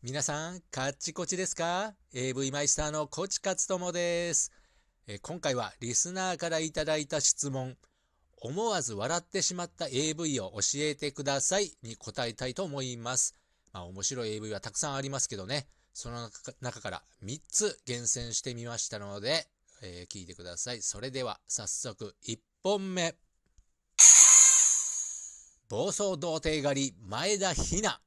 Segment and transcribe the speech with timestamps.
[0.00, 4.52] 皆さん、カッチコチですか ?AV マイスターのコチカツ友です、
[5.08, 7.76] え今回はリスナーからいただいた質問、
[8.40, 13.34] 思わず笑ってしまった AV を教えてくださいに答えたいと思います。
[13.72, 19.48] まあ面白い AV はたくさんありますけどね、その中中から3つ厳選してみましたので、
[19.82, 20.82] えー聞いてください。
[20.82, 23.16] それでは早速1本目。
[25.68, 28.00] 暴走童貞狩り前田ひな。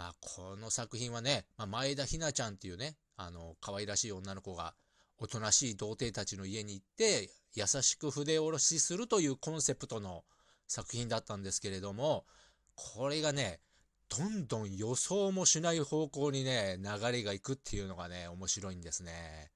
[0.00, 4.72] まあ、この作品はね、まあ、前田ひなちゃんっていうね、あの、可愛らしい女の子が、
[5.18, 10.24] おとなしい童貞たちの家に行って、優しく筆下ろしするというコンセプトの
[10.66, 12.24] 作品だったんですけれども、
[12.76, 13.60] これがね、
[14.08, 19.50] どんどん予想もしない方向にね、流れがいくっていうのがね、面白いんですね。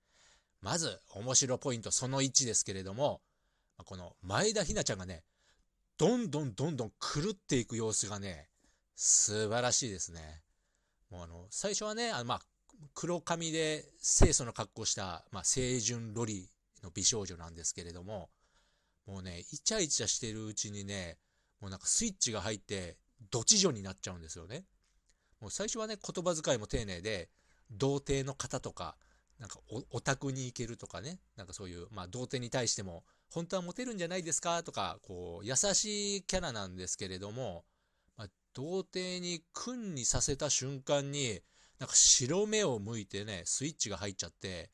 [0.61, 3.23] まず、面白ポイントその1ですけれども、
[3.87, 5.25] この前田ひなちゃんがね、
[5.97, 8.51] どんどんどんどん狂っていく様子がね、
[8.95, 10.43] 素晴らしいですね。
[11.11, 12.41] もうあの、最初はね、あのまあ、
[12.95, 16.51] 黒髪で清楚な格好した、まあ、清純ロリ
[16.83, 18.31] の美少女なんですけれども、
[19.07, 21.19] もうね、イチャイチャしてるうちにね、
[21.61, 22.97] もうなんかスイッチが入って、
[23.31, 24.65] ドチ女になっちゃうんですよね。
[25.41, 27.31] もう最初はね、言葉遣いも丁寧で、
[27.71, 28.97] 童貞の方とか、
[29.39, 37.65] なんかおオタクに行けるとかね、なんかそういう、まあ、童貞に対しても、本当はモテるんじゃないですかとか、こう、優しいキャラなんですけれども、
[38.55, 41.41] 童貞に君にさせた瞬間に、
[41.79, 44.71] なんか白目を向いてね、スイッチが入っちゃって、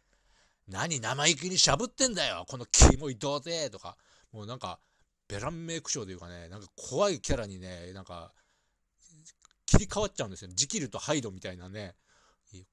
[0.68, 3.96] 何生意気にしゃぶってんだよこのキモい童貞とか、
[4.32, 4.78] もうなんか、
[5.26, 8.32] ベランメイクショーというかね、なんか怖いキャラにね、なんか、
[9.66, 10.50] 切り替わっちゃうんですよ。
[10.52, 11.94] ジキルとハイドみたいなね。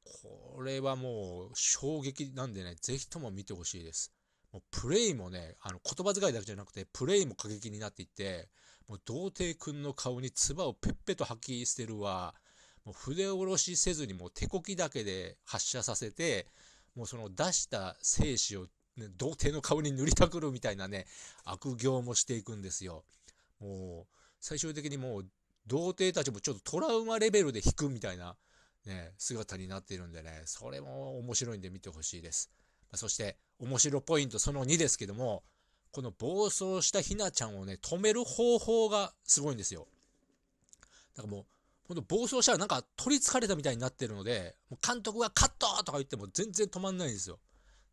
[0.03, 4.11] これはもう衝撃なんでね、ぜひとも見てほしいです。
[4.57, 8.49] もうプレイもね、あの言葉遣いだけじゃなくて、プレイも過激になっていって、
[8.87, 12.33] もう童貞くんの顔に唾をペッペと吐き捨てるわ。
[12.83, 16.47] もう筆下ろしせずにもう手こきだけで発射させて、
[16.95, 18.63] もうその出した精子を、
[18.95, 21.05] ね、童貞の顔に塗りたくるみたいなね、
[21.43, 23.03] 悪行もしていくんですよ。
[23.59, 25.25] もう最終的にもう
[25.67, 28.35] 童貞たちもちょっとトラウマレベルで引くみたいな、
[28.87, 32.49] ね、姿になっているんでね、それも面白いんで見てほしいです。
[32.93, 35.43] そして、面白ポイントその2ですけども、
[35.91, 39.87] この暴走したひなちゃんをね、止める方法がすごいんですよ。
[41.15, 41.45] だからもう、
[41.87, 47.39] ほんと暴走したらなんか取り憑かれたみたいになってるので、もう監督がカットとか言っても全然止まんないんですよ。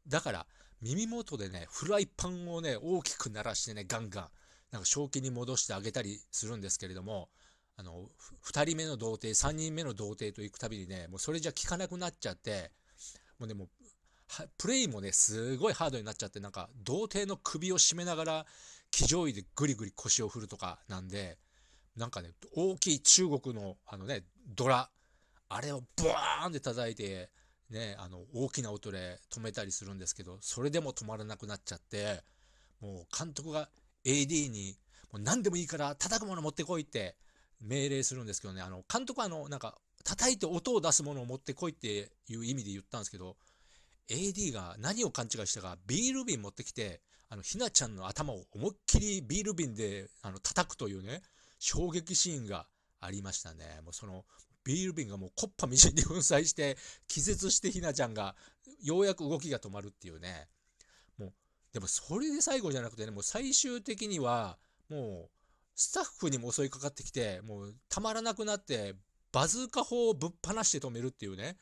[0.06, 0.46] だから、
[0.82, 4.28] 耳元でね、フライパンをね、大きく鳴らしてね、ガンガン、
[4.70, 7.30] なんか正気に戻してあげたりするんですけれども、
[7.76, 8.10] あの、
[8.44, 12.70] 2人目の童貞、3人目の童貞と行くたびにね、もうそれじゃ効かなくなっちゃって、
[13.38, 13.68] もうね、もう、
[14.58, 18.46] プレイもね、すごいハードになっちゃって、なんか、童貞の首を絞めながら、
[18.90, 21.38] 騎乗位でぐりぐり腰を振るとかなんで、
[21.96, 24.90] なんかね、大きい中国の、あのね、ドラ、
[25.48, 27.30] あれをブワーンって叩いて、
[27.70, 32.22] ね、あの、大きな音で止めたりするんですけど、それでも止まらなくなっちゃって、
[32.80, 33.68] もう監督が
[34.04, 34.76] AD に、
[35.12, 37.16] もう何でもいいから叩くもの持ってこいって
[37.60, 43.36] 命令するんですけどね、あの、監督はあの、なんか、叩いて音を出すものを持ってこいっていう意味で言ったんですけど、
[44.10, 51.22] AD が何を勘違いしたか、ビール瓶持ってきて、あの、ひなちゃんの頭を思いっきりビール瓶で、あの、叩くというね、
[51.58, 52.66] 衝撃シーンが
[53.00, 53.80] ありましたね。
[53.82, 54.24] もうその、
[54.64, 56.76] ビール瓶がもうコッパみじんに粉砕して、
[57.06, 58.34] 気絶してひなちゃんが、
[58.82, 60.48] ようやく動きが止まるっていうね。
[61.18, 61.32] もう、
[61.72, 65.30] でもそれで最後じゃなくてね、もう最終的には、もう、
[65.74, 68.94] スタッフにも襲いかかってきて、もう、たまらなくなって、
[69.32, 71.56] バズーカ砲をぶっ放して止めるっていうね。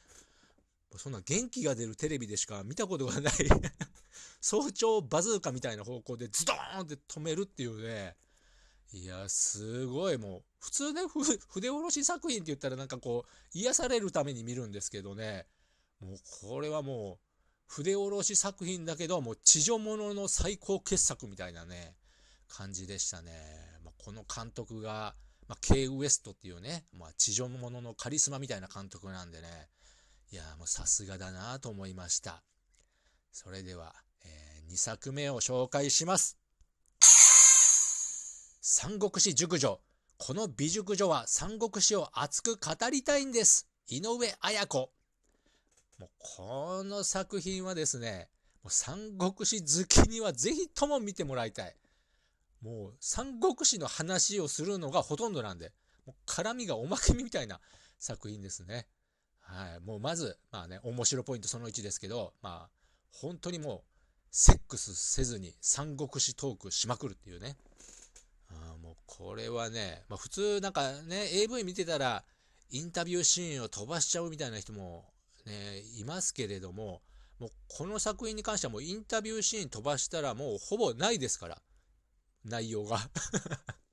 [0.99, 3.35] そんな元気が出るテレビでしか見たことがない
[4.41, 8.17] 早朝バズーカみたいな方向でズドーンって止めるっていうね。
[8.93, 11.01] いや、すごいもう、普通ね、
[11.49, 15.47] 筆下ろし作品って言ったらなんかこう、癒されるために見るんですけどね、
[16.01, 17.19] もうこれはもう、
[17.67, 21.97] 筆下ろし作品だけど、もう地上物の最高傑作みたいなね、
[22.49, 23.33] 感じでしたね。
[23.83, 25.15] まあ、この監督が、
[25.49, 29.69] まあ、K ウエストっていうね、まあ、地上物のカリスマみたいな監督なんでね、
[30.33, 32.43] いやもうさすがだなと思いました。
[33.33, 33.95] それでは、
[34.25, 36.39] えー、2作目を紹介します。
[38.63, 39.79] 三国志熟女。
[40.17, 43.69] この美熟女は三国志を熱く語りたいんです。
[43.89, 44.91] 井上綾子。
[45.99, 48.31] もうこの作品はですね、
[48.63, 51.77] もう三国志好きにはぜひとも見てもらいたい。
[52.63, 55.73] もう三国志の話をするのがほとんどなんで、
[56.07, 57.61] もう絡みがおまけみたいな
[57.99, 58.87] 作品ですね。
[59.53, 59.81] はい。
[59.85, 62.71] もうまず、まあね、面白ポイントその1ですけど、まあ、
[63.13, 63.93] 本当にもう、
[64.31, 67.57] セックスせずに三国志トークしまくるっていうね。
[68.49, 72.25] あもうこれはね、まあ普通なんかね、AV 見てたら、
[72.71, 75.05] インタビューシーンを飛ばしちゃうみたいな人も
[75.45, 77.03] ね、いますけれども、
[77.39, 81.59] もうこの作品に関してはもうインタビューシーン飛ばしたらもうほぼないですから。
[82.45, 82.99] 内容が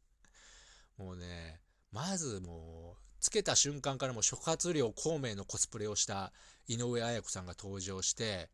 [0.97, 1.61] もうね、
[1.91, 6.31] まずもう、つけた瞬間からもう触発量孔明のコスプレをした
[6.67, 8.49] 井上綾子さんが登場して、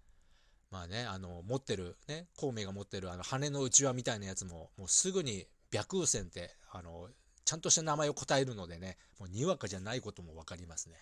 [0.72, 7.10] まあね、あの、持ってる、ね、孔明が持ってるあの羽の内輪みたいなやつも、もうすぐに白雨線って、あの、
[7.46, 10.96] ちゃんとした名前を答えるのでね、もうにわかじゃないことも分かりますね。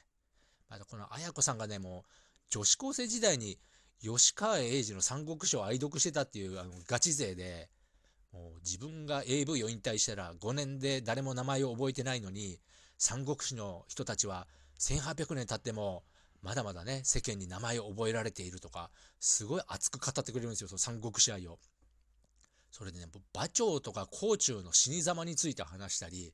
[0.69, 2.11] またこの綾子さんがね、もう
[2.49, 3.57] 女子高生時代に
[4.01, 7.69] 吉川英治の三国志を愛読してたっていうあのガチ勢で、
[8.33, 12.59] もう自分が AV を引退したら5年で誰も名前を覚えてないのに、
[12.97, 14.47] 三国志の人たちは
[14.79, 16.03] 1800年経っても
[16.43, 18.91] まだまだね、世間に名前を覚えられているとか、
[19.21, 21.57] すごい熱く語ってくれるんですよ、その三国志愛を。
[22.69, 26.33] それでね、馬長とか甲冑の死に様について話したり、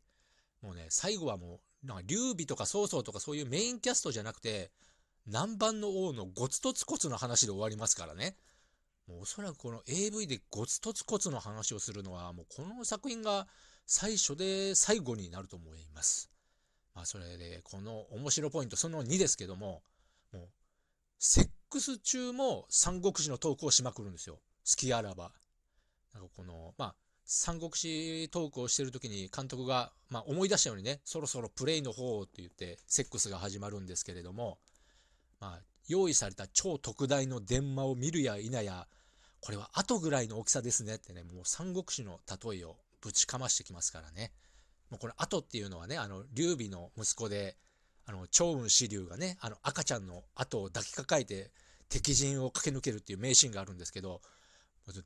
[0.64, 4.72] もうね、最後はもう、なんか劉備とか曹操とかそういうメインキャストじゃなくて、
[5.28, 8.36] 南蛮の王のゴツとツコツの話で終わりますからね。
[9.08, 13.48] もうおそらくこの AV でゴツとツコツの話をするのは、もうこの作品が
[13.86, 16.32] 最初で最後になると思います。
[16.94, 19.84] まあそれで、この面白ポイントその2ですけども、
[20.34, 20.50] もう、
[21.18, 24.36] セックス中も三国志のトークをしまくるんですよ。
[24.36, 24.42] 好
[24.78, 25.32] きあらば。
[26.14, 26.96] なんかこの、まあ、
[27.26, 34.58] 三国志トークをしてる時に監督が、まあ、思い出したようにね、そろそろプレイの方って言って、セックスが始まるんですけれども、
[35.40, 38.88] まあ、用意された超特大の電話を見るや否や、
[39.42, 44.32] これは後ぐらいの大きさですねってね、もう三国志の例えをぶちかましてきますからね。
[44.90, 47.56] もうこれ後っていうのはね、あの、劉備の息子で、
[48.06, 51.52] あの、趙雲支流がね、あの、赤ちゃんの後を抱きかかえて
[51.90, 54.22] 敵陣を駆け抜けるっていう名シーンがあるんですけど、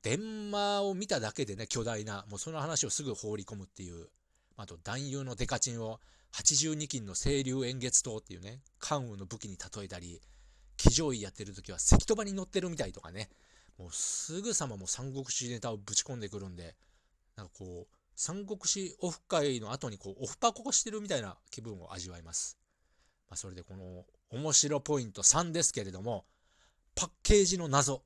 [0.01, 4.07] 電話を見ただけでね、巨大な、もうその話をすぐ放り込むっていう、
[4.56, 6.00] あと男優のデカチンを
[6.33, 10.21] 82金の清流円月刀っていうね、関羽の武器に例えたり、
[10.77, 13.29] 騎乗位やってる時は石飛場に乗ってるみたいとかね、
[13.77, 16.75] もうすぐさまもう三国志ネタをぶち込んでくるんで、
[17.36, 22.57] なんかこう、三国志オフ会の後にこう、オフパコしてるみたいな気分を味わいます。
[23.30, 26.25] まあ、それでこの面白ポイント3ですけれども、
[26.95, 28.04] パッケージの謎。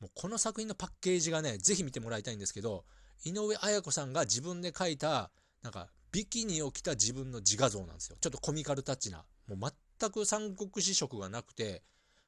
[0.00, 2.84] もうこの作品のパッケージがね、ぜひ見てもらいたいんですけど、
[3.24, 5.30] 井上綾子さんが自分で描いた、
[5.62, 8.16] なんかビキニを着た自分の自画像なんですよ。
[8.20, 9.24] ちょっとコミカルタッチな。
[9.46, 11.82] もう全く三国志色がなくて、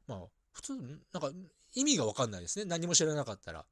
[0.07, 0.21] まあ、
[0.53, 0.75] 普通、
[1.13, 1.31] なんか
[1.75, 2.67] 意味がわかんないですね。
[2.67, 3.65] 何も知らなかったら。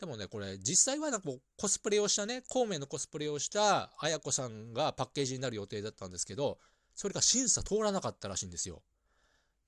[0.00, 6.58] でもね、これ、実際はなんかコスプレをしたね、孔明のコスプレをした綾子さんがパッケージになる予定だったんですけど、
[6.94, 8.82] それが審査通らなかったらしいんですよ。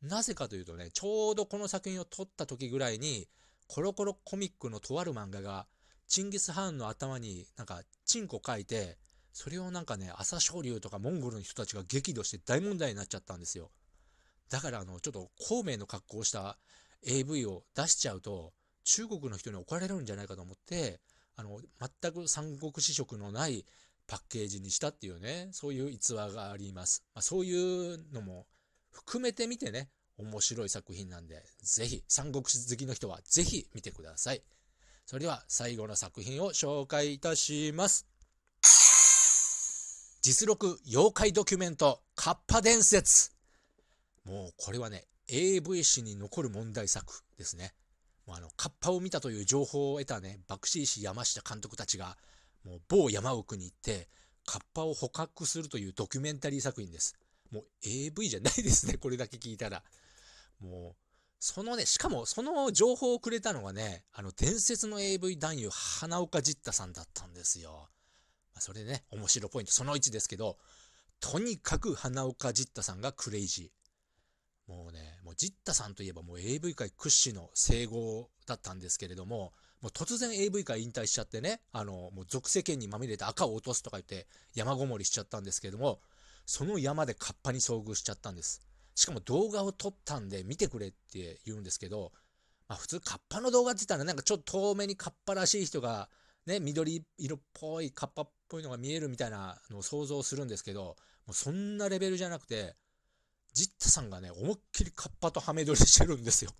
[0.02, 3.28] なぜかというとね、ちょうどこの作品を撮った時ぐらいに、
[3.69, 5.67] コロコロコミックのとある漫画が、
[6.08, 8.99] チンギス・ハーンの頭になんかチンコ書いて、
[9.32, 13.70] それをなんかね、朝青龍とかモンゴルの人たちが激怒して大問題になっちゃったんですよ。
[14.49, 16.58] だからあの、ちょっと孔明の格好をした
[17.06, 18.52] AV を出しちゃうと、
[18.86, 21.00] 中国の人に怒られるんじゃないかと思って、
[21.36, 21.60] あの、
[22.00, 23.66] 全く三国志色のない
[24.06, 27.04] パッケージにしたっていうね、そういう逸話があります。
[27.14, 28.46] まあ、そういうのも
[28.92, 34.42] 含めてみてね、面白い作品なんで、ぜひ、三国志好きの人はぜひ見てください。
[35.04, 38.06] それでは最後の作品を紹介いたします。
[40.26, 43.30] 実録妖怪ドキュメントカッパ伝説
[44.24, 47.74] もうこれはね AV 史に残る問題作ですね
[48.34, 52.16] あのカッパを見たという情報を得たね爆死石山下監督たちが
[52.64, 54.08] もう某山奥に行って
[54.44, 57.16] カッパを捕獲するというドキュメンタリー作品です。
[57.52, 59.82] もう AV じゃないですね これだけ聞いたら。
[60.60, 61.02] もう
[61.38, 67.90] そのねしかもその情報をくれたのがねあの伝説の AV 男優花岡ジッタさんだったんですよ。
[68.56, 70.58] まそれでね、面白ポイントその1ですけど、
[71.20, 73.85] とにかく花岡ジッタさんがクレイジー。
[74.67, 86.01] もうね、もうジッタさんといえばもう AV 界屈指の整合だったんですけれども、もう突然 AV 界引退しちゃってね、あの、もう俗世間にまみれて赤を落とすとか言って山ごもりしちゃったんですけれども、
[86.46, 88.63] その山でカッパに遭遇しちゃったんです。
[88.94, 92.13] しかも動画を撮ったんで見てくれって言うんですけど、
[92.69, 96.08] まあ普通カッパの動画って言ったらなんかちょっと遠目にカッパらしい人が
[96.46, 100.96] ね、緑色っぽいカッパっぽいのが見えるみたいなのを想像するんですけど、
[101.27, 102.77] もうそんなレベルじゃなくて、
[103.56, 106.51] ジッタさんがね、思いっきりカッパとハメ撮りしてるんですよ。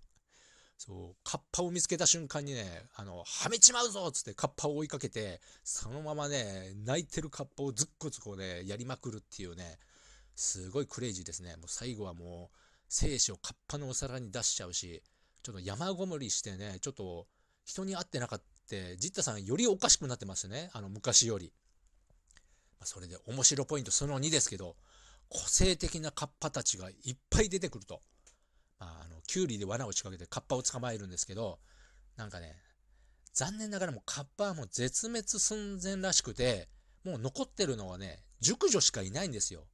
[0.79, 9.79] そう、カッパを見つけた瞬間にね、あの、はめちまうぞっつってカッパを追いかけて、そのままね、泣いてるカッパをずっこずこね、やりまくるっていうね、
[10.37, 11.57] すごいクレイジーですね。
[11.57, 12.57] もう最後はもう、
[12.88, 15.03] 生死をカッパのお皿に出しちゃうし、
[15.43, 17.26] ちょっと山ごもりしてね、ちょっと
[17.67, 18.47] 人に会ってなかった、
[18.97, 20.71] ジッタさんよりおかしくなってますね。
[20.73, 21.53] あの、昔より。
[22.81, 24.76] まそれで面白ポイントその2ですけど、
[25.28, 28.00] 個性的なカッパたちがいっぱい出てくると。
[28.78, 31.59] まあ、あの、キュウリで罠を仕掛けてカッパを捕まえるんですけど、
[32.16, 32.56] なんかね、
[33.33, 36.68] 残念ながらもカッパはもう絶滅寸前らしくて、
[37.04, 39.66] もう残ってるのはね、熟女しかいないんですよ。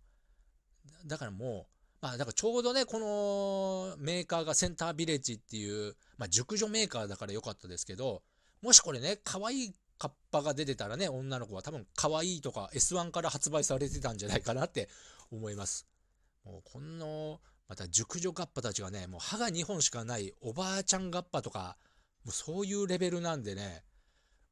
[1.06, 8.23] だからもう、まあ、だからちょうどね、このメーカーがセンタービレッジっていう、まあ、熟女メーカーだから良かったですけど、
[8.61, 14.88] もしこれね、可愛いカッパが出てたらね、女の子は多分可愛いとか S1 から発売されてたんじゃないかなって
[15.37, 15.87] 思います。
[16.45, 21.77] もうこの、また熟女ガッパたちがね、もう歯が2本しかないおばあちゃんガッパとか、
[22.25, 23.85] もうそういうレベルなんでね、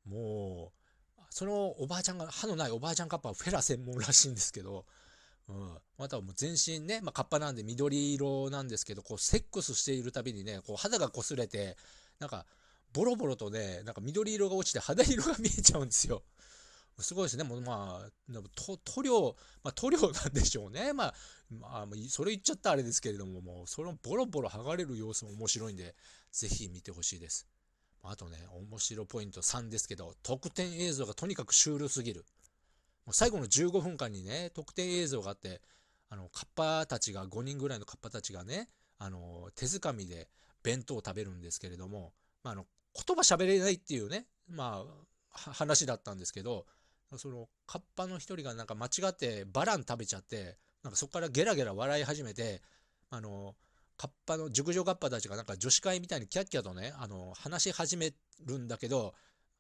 [0.07, 0.73] も
[1.19, 4.87] う、そのおばあちゃんが、歯のないおばあちゃんカッパはフェラ専門らしいんですけど、
[5.49, 11.77] うん、またもう全身ね、まあ、カッパなんで緑色なんですけど、こうセックスしているたびにね、こう肌が擦れて、
[12.19, 12.47] なんか
[12.93, 16.23] ボロボロとね、なんか緑色が落ちて肌色が見えちゃうんですよ。
[17.03, 17.45] すごいですね。
[17.45, 18.41] もうまあ、
[18.85, 20.93] 塗料、まあ塗料なんでしょうね。
[20.93, 21.15] まあ、
[21.51, 25.95] まあ、それ言っちゃったあれですけれども、もうそのボロボロ剥がれる様子も面白いんで、
[26.33, 27.47] ぜひ見てほしいです。
[28.03, 32.25] あとね、面白ポイント3ですけど、特典映像がとにかくシュールすぎる。
[33.05, 35.61] もう最後の15分間にね、特典映像があって、
[36.09, 40.29] あの、カッパたちが、5人ぐらいのカッパたちがね、あの、手づかみで
[40.63, 44.85] 弁当を食べるんですけれども、まあ、あの、言葉喋れないっていうね、ま
[45.33, 46.67] あ、話だったんですけど、
[47.19, 52.63] その、カッパの一人がなんか間違ってバラン食べちゃって、なんかそこからゲラゲラ笑い始めて、
[53.11, 53.55] あの、
[53.97, 58.15] カッパの、熟女カッパたちがなんか女子会みたいにキャッキャとね、あの、話し始め
[58.47, 59.15] るんだけど、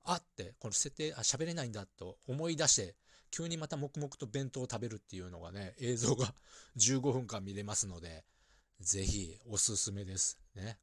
[0.04, 2.96] あって、この設定、あ、喋れないんだと思い出して、
[3.30, 6.34] 急にまた黙々と弁当を食べるっていうのがね、映像が
[6.78, 8.24] 15分間見れますので、
[8.80, 10.38] ぜひおすすめです。
[10.54, 10.78] ね。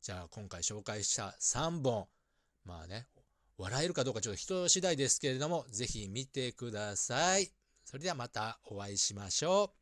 [0.00, 2.08] じゃあ今回紹介した3本、
[2.64, 3.08] まあね、
[3.60, 7.50] 笑えるかどうかちょっと人次第ですけれども、ぜひ見てください。
[7.84, 9.79] それではまたお会いしましょう。